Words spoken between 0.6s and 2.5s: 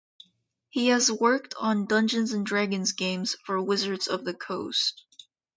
He has worked on "Dungeons and